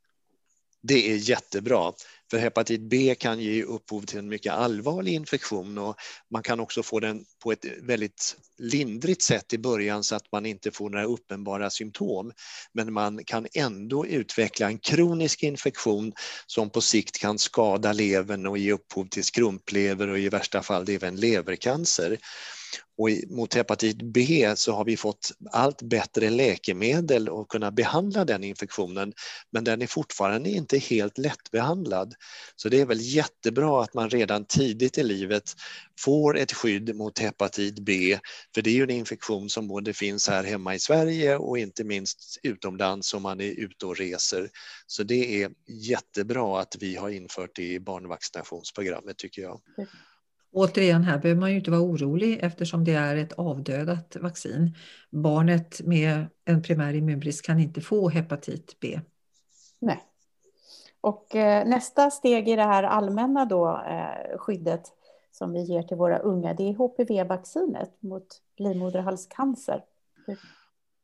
[0.88, 1.94] Det är jättebra,
[2.32, 5.96] för hepatit B kan ge upphov till en mycket allvarlig infektion och
[6.32, 10.46] man kan också få den på ett väldigt lindrigt sätt i början så att man
[10.46, 12.32] inte får några uppenbara symptom.
[12.74, 16.14] Men man kan ändå utveckla en kronisk infektion
[16.48, 20.90] som på sikt kan skada levern och ge upphov till skrumplever och i värsta fall
[20.90, 22.18] även levercancer.
[22.98, 28.44] Och mot hepatit B så har vi fått allt bättre läkemedel att kunna behandla den
[28.44, 29.14] infektionen,
[29.52, 32.14] men den är fortfarande inte helt lättbehandlad.
[32.56, 35.54] Så det är väl jättebra att man redan tidigt i livet
[36.00, 38.20] får ett skydd mot hepatit B,
[38.56, 41.84] för det är ju en infektion som både finns här hemma i Sverige och inte
[41.84, 44.50] minst utomlands om man är ute och reser.
[44.88, 49.62] Så det är jättebra att vi har infört det i barnvaccinationsprogrammet tycker jag.
[49.78, 49.90] Mm.
[50.58, 54.76] Återigen, här behöver man ju inte vara orolig eftersom det är ett avdödat vaccin.
[55.12, 59.00] Barnet med en primär immunbrist kan inte få hepatit B.
[59.80, 60.04] Nej.
[61.02, 64.82] Och eh, nästa steg i det här allmänna då, eh, skyddet
[65.32, 69.84] som vi ger till våra unga, det är HPV-vaccinet mot livmoderhalscancer.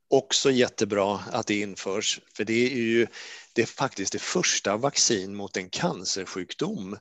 [0.10, 3.08] Också jättebra att det införs, för det är ju
[3.54, 6.98] det är faktiskt det första vaccin mot en cancersjukdom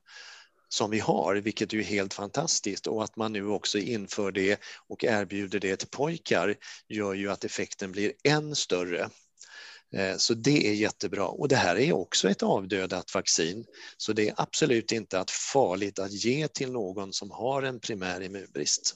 [0.72, 2.86] som vi har, vilket är helt fantastiskt.
[2.86, 6.56] Och att man nu också inför det och erbjuder det till pojkar
[6.88, 9.08] gör ju att effekten blir än större.
[9.92, 11.28] Eh, så det är jättebra.
[11.28, 13.64] Och det här är också ett avdödat vaccin.
[13.96, 18.22] Så det är absolut inte att farligt att ge till någon som har en primär
[18.22, 18.94] immunbrist.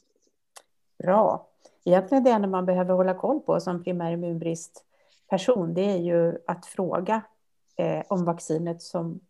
[0.98, 1.48] Bra.
[1.84, 4.84] Egentligen det enda man behöver hålla koll på som primär immunbrist
[5.30, 7.22] person, det är ju att fråga
[7.76, 9.20] eh, om vaccinet som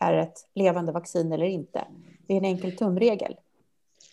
[0.00, 1.84] är ett levande vaccin eller inte.
[2.26, 3.36] Det är en enkel tumregel.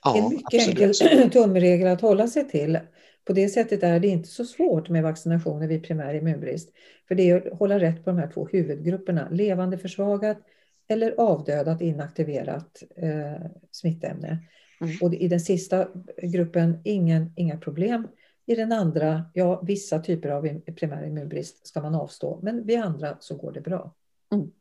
[0.04, 1.02] Ja, det är en mycket absolut.
[1.02, 2.80] enkel tumregel att hålla sig till.
[3.26, 6.70] På det sättet är det inte så svårt med vaccinationer vid primär immunbrist.
[7.08, 10.38] För det är att hålla rätt på de här två huvudgrupperna, levande försvagat
[10.88, 14.38] eller avdödat inaktiverat eh, smittämne.
[14.82, 14.96] Mm.
[15.02, 15.88] Och i den sista
[16.22, 18.08] gruppen, ingen, inga problem.
[18.46, 23.18] I den andra, ja, vissa typer av primär immunbrist ska man avstå, men vid andra
[23.20, 23.94] så går det bra.
[24.34, 24.52] Mm.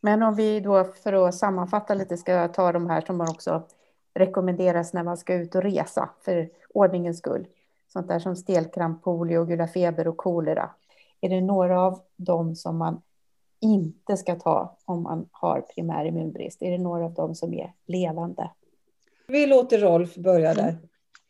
[0.00, 3.62] Men om vi då för att sammanfatta lite ska ta de här som man också
[4.14, 7.46] rekommenderas när man ska ut och resa för ordningens skull.
[7.92, 10.70] Sånt där som stelkramp, polio, gula feber och kolera.
[11.20, 13.02] Är det några av dem som man
[13.60, 16.62] inte ska ta om man har primär immunbrist?
[16.62, 18.50] Är det några av dem som är levande?
[19.26, 20.76] Vi låter Rolf börja där.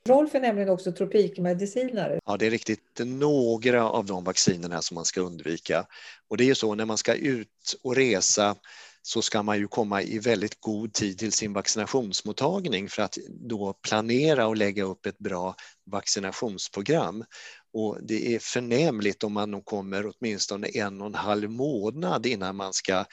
[0.09, 2.18] Rolf är nämligen också tropikmedicinare.
[2.25, 5.87] Ja, det är riktigt några av de vaccinerna som man ska undvika.
[6.29, 8.57] Och det är ju så när man ska ut och resa
[9.03, 13.73] så ska man ju komma i väldigt god tid till sin vaccinationsmottagning för att då
[13.73, 15.55] planera och lägga upp ett bra
[15.90, 17.25] vaccinationsprogram.
[17.73, 22.73] Och det är förnämligt om man kommer åtminstone en och en halv månad innan man
[22.73, 23.05] ska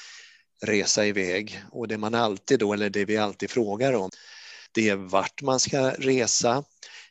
[0.61, 1.61] resa iväg.
[1.71, 4.09] Och det man alltid då, eller det vi alltid frågar om,
[4.75, 6.63] det är vart man ska resa,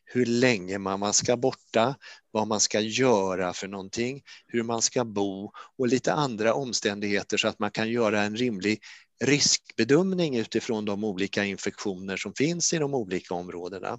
[0.04, 1.94] hur länge man ska borta,
[2.30, 7.48] vad man ska göra för någonting, hur man ska bo och lite andra omständigheter så
[7.48, 8.80] att man kan göra en rimlig
[9.24, 13.98] riskbedömning utifrån de olika infektioner som finns i de olika områdena.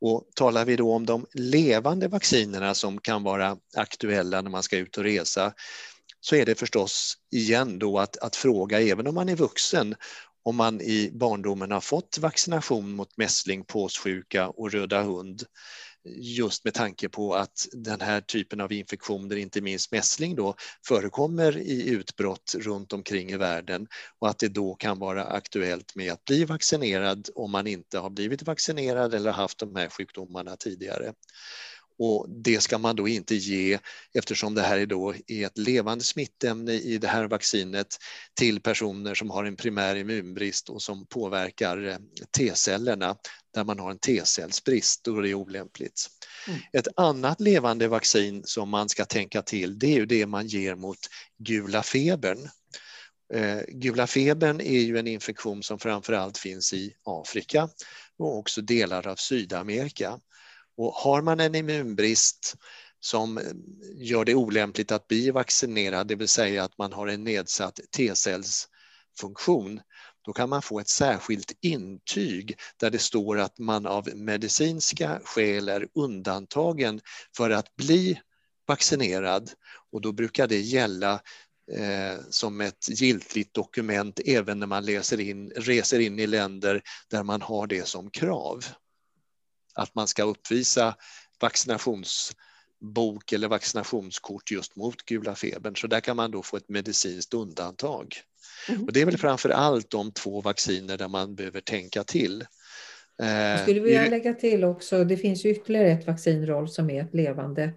[0.00, 4.76] Och talar vi då om de levande vaccinerna som kan vara aktuella när man ska
[4.76, 5.52] ut och resa
[6.20, 9.94] så är det förstås igen då att, att fråga, även om man är vuxen,
[10.46, 15.42] om man i barndomen har fått vaccination mot mässling, påssjuka och röda hund
[16.14, 20.54] just med tanke på att den här typen av infektioner, inte minst mässling, då,
[20.88, 23.86] förekommer i utbrott runt omkring i världen
[24.18, 28.10] och att det då kan vara aktuellt med att bli vaccinerad om man inte har
[28.10, 31.12] blivit vaccinerad eller haft de här sjukdomarna tidigare.
[31.98, 33.78] Och det ska man då inte ge
[34.14, 37.86] eftersom det här är då ett levande smittämne i det här vaccinet
[38.34, 41.98] till personer som har en primär immunbrist och som påverkar eh,
[42.36, 43.16] T-cellerna
[43.54, 46.06] där man har en T-cellsbrist det är olämpligt.
[46.48, 46.60] Mm.
[46.72, 50.74] Ett annat levande vaccin som man ska tänka till det är ju det man ger
[50.74, 50.98] mot
[51.38, 52.48] gula febern.
[53.34, 57.68] Eh, gula febern är ju en infektion som framförallt finns i Afrika
[58.18, 60.20] och också delar av Sydamerika.
[60.76, 62.54] Och har man en immunbrist
[63.00, 63.44] som eh,
[63.94, 69.80] gör det olämpligt att bli vaccinerad, det vill säga att man har en nedsatt T-cellsfunktion,
[70.26, 75.68] då kan man få ett särskilt intyg där det står att man av medicinska skäl
[75.68, 77.00] är undantagen
[77.36, 78.20] för att bli
[78.66, 79.50] vaccinerad.
[79.92, 81.20] Och då brukar det gälla
[81.72, 87.22] eh, som ett giltigt dokument även när man läser in, reser in i länder där
[87.22, 88.64] man har det som krav
[89.76, 90.96] att man ska uppvisa
[91.40, 95.76] vaccinationsbok eller vaccinationskort just mot gula febern.
[95.76, 98.14] Så där kan man då få ett medicinskt undantag.
[98.68, 98.84] Mm.
[98.84, 102.44] Och det är väl framför allt de två vacciner där man behöver tänka till.
[103.18, 107.14] Jag skulle vilja lägga till också, det finns ju ytterligare ett vaccinroll som är ett
[107.14, 107.72] levande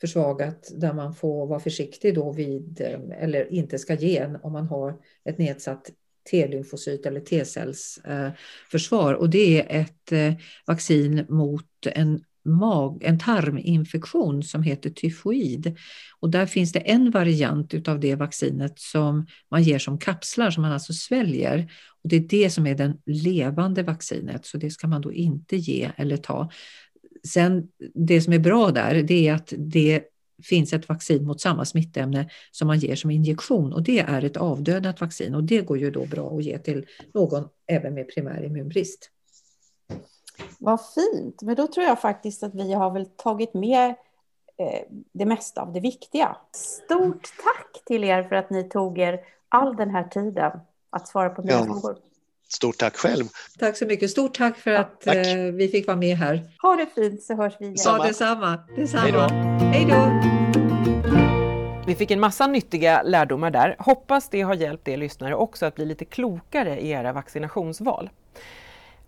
[0.00, 2.80] försvagat där man får vara försiktig då vid,
[3.20, 5.90] eller inte ska ge om man har ett nedsatt
[6.30, 9.14] T-lymfocyt eller T-cellsförsvar.
[9.14, 10.34] Och det är ett eh,
[10.66, 15.76] vaccin mot en mag, en tarminfektion som heter tyfoid.
[16.20, 20.62] Och där finns det en variant av det vaccinet som man ger som kapslar som
[20.62, 21.72] man alltså sväljer.
[22.02, 25.56] Och det är det som är det levande vaccinet, så det ska man då inte
[25.56, 26.50] ge eller ta.
[27.28, 30.02] Sen det som är bra där, det är att det
[30.44, 34.36] finns ett vaccin mot samma smittämne som man ger som injektion och det är ett
[34.36, 38.44] avdödat vaccin och det går ju då bra att ge till någon även med primär
[38.44, 39.10] immunbrist.
[40.58, 43.88] Vad fint, men då tror jag faktiskt att vi har väl tagit med
[44.58, 44.82] eh,
[45.12, 46.36] det mesta av det viktiga.
[46.52, 50.60] Stort tack till er för att ni tog er all den här tiden
[50.90, 51.64] att svara på mina ja.
[51.64, 51.98] frågor.
[52.48, 53.24] Stort tack själv.
[53.58, 54.10] Tack så mycket.
[54.10, 55.26] Stort tack för att tack.
[55.26, 56.42] Eh, vi fick vara med här.
[56.62, 57.76] Ha det fint så hörs vi igen.
[57.84, 58.58] Ja, detsamma.
[58.76, 59.28] detsamma.
[59.72, 60.10] Hej då.
[61.86, 63.76] Vi fick en massa nyttiga lärdomar där.
[63.78, 68.10] Hoppas det har hjälpt er lyssnare också att bli lite klokare i era vaccinationsval.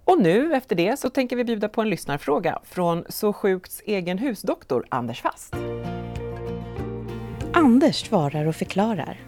[0.04, 4.18] Och nu efter det så tänker vi bjuda på en lyssnarfråga från Så sjukts egen
[4.18, 5.54] husdoktor Anders Fast.
[7.52, 9.20] Anders svarar och förklarar.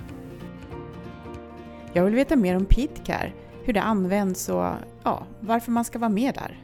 [1.92, 3.32] Jag vill veta mer om Pidcare,
[3.70, 4.64] hur det används och
[5.04, 6.60] ja, varför man ska vara med där.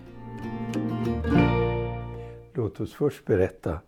[2.55, 3.81] Låt oss först berätta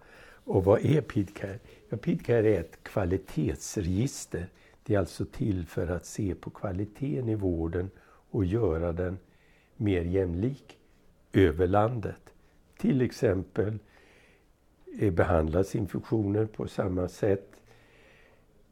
[0.45, 1.59] och vad är Pidcare?
[1.89, 4.49] Ja, Pidcare är ett kvalitetsregister.
[4.83, 7.91] Det är alltså till för att se på kvaliteten i vården
[8.31, 9.19] och göra den
[9.77, 10.79] mer jämlik
[11.33, 12.35] över landet.
[12.79, 13.79] Till exempel
[14.99, 17.51] eh, behandlas infektioner på samma sätt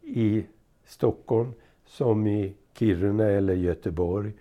[0.02, 0.46] i
[0.84, 1.52] Stockholm
[1.84, 4.32] som i Kiruna eller Göteborg.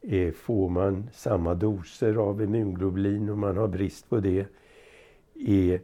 [0.00, 4.46] Eh, får man samma doser av immunglobulin och man har brist på det
[5.34, 5.78] i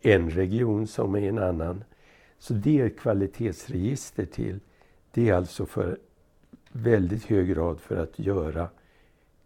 [0.00, 1.84] en region som i en annan.
[2.38, 4.60] Så det är kvalitetsregister till.
[5.10, 5.98] Det är alltså för
[6.72, 8.68] väldigt hög grad för att göra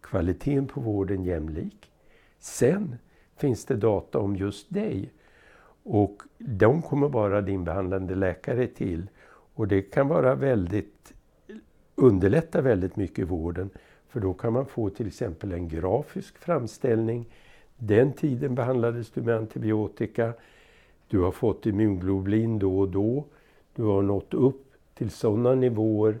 [0.01, 1.91] kvaliteten på vården jämlik.
[2.39, 2.95] Sen
[3.35, 5.11] finns det data om just dig
[5.83, 9.09] och de kommer bara din behandlande läkare till.
[9.29, 11.13] Och det kan vara väldigt,
[11.97, 13.69] underlättar väldigt mycket i vården
[14.07, 17.25] för då kan man få till exempel en grafisk framställning.
[17.77, 20.33] Den tiden behandlades du med antibiotika.
[21.07, 23.25] Du har fått immunglobulin då och då.
[23.75, 26.19] Du har nått upp till sådana nivåer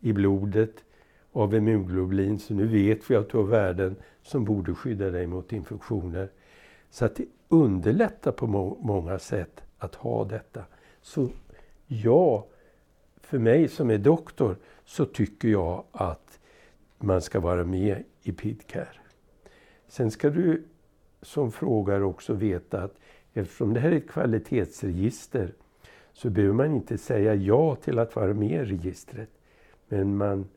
[0.00, 0.84] i blodet
[1.32, 5.52] av immunglobulin så nu vet vi att du har värden som borde skydda dig mot
[5.52, 6.28] infektioner.
[6.90, 10.64] Så att det underlättar på må många sätt att ha detta.
[11.02, 11.28] Så
[11.86, 12.46] ja,
[13.32, 16.40] för mig som är doktor så tycker jag att
[16.98, 19.00] man ska vara med i PIDCARE.
[19.88, 20.62] Sen ska du
[21.22, 22.94] som frågar också veta att
[23.32, 25.52] eftersom det här är ett kvalitetsregister
[26.12, 29.30] så behöver man inte säga ja till att vara med i registret.
[29.88, 30.48] Men man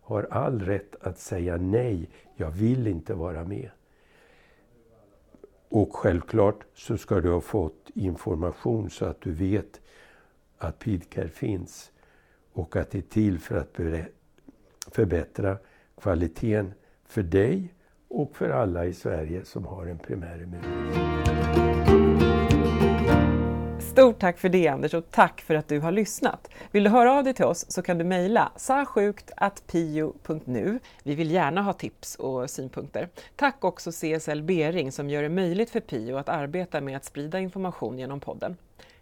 [0.00, 3.70] har all rätt att säga nej, jag vill inte vara med.
[5.68, 9.80] Och självklart så ska du ha fått information så att du vet
[10.58, 11.90] att PIDCARE finns
[12.52, 13.80] och att det är till för att
[14.92, 15.58] förbättra
[16.00, 16.74] kvaliteten
[17.06, 17.74] för dig
[18.08, 20.70] och för alla i Sverige som har en primär immunitet.
[23.82, 26.50] Stort tack för det Anders och tack för att du har lyssnat.
[26.70, 30.78] Vill du höra av dig till oss så kan du mejla sasjukt.pio.nu.
[31.02, 33.08] Vi vill gärna ha tips och synpunkter.
[33.36, 37.40] Tack också CSL Bering som gör det möjligt för Pio att arbeta med att sprida
[37.40, 38.56] information genom podden.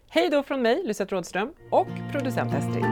[0.09, 2.85] Hej då från mig, Lysette Rådström och producent Estrid.